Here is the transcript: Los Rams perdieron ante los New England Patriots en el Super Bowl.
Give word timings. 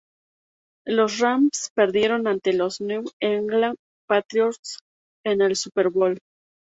Los 0.87 1.19
Rams 1.19 1.69
perdieron 1.75 2.25
ante 2.25 2.53
los 2.53 2.81
New 2.81 3.05
England 3.19 3.77
Patriots 4.09 4.79
en 5.23 5.41
el 5.43 5.55
Super 5.55 5.89
Bowl. 5.89 6.17